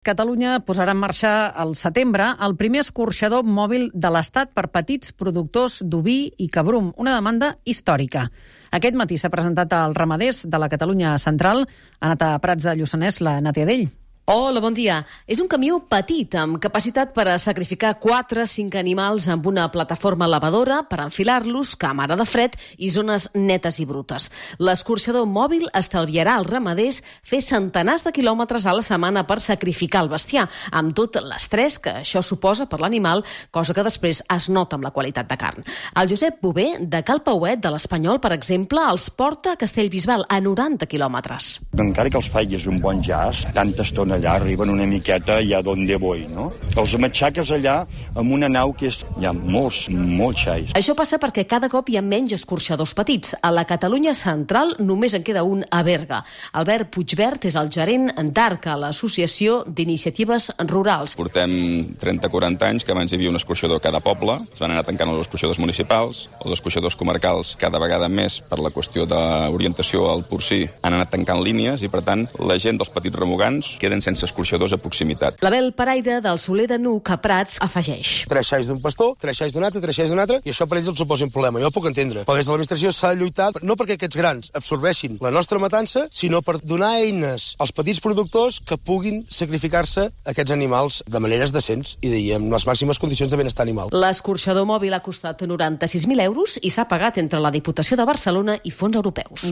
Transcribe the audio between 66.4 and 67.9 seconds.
els escorxadors comarcals cada